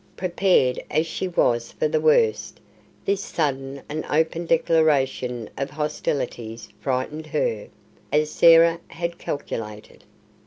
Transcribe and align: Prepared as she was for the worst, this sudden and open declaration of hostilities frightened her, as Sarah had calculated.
Prepared 0.17 0.81
as 0.89 1.05
she 1.05 1.27
was 1.27 1.73
for 1.73 1.87
the 1.87 2.01
worst, 2.01 2.59
this 3.05 3.21
sudden 3.23 3.83
and 3.87 4.03
open 4.09 4.47
declaration 4.47 5.47
of 5.59 5.69
hostilities 5.69 6.69
frightened 6.79 7.27
her, 7.27 7.67
as 8.11 8.31
Sarah 8.31 8.79
had 8.87 9.19
calculated. 9.19 10.03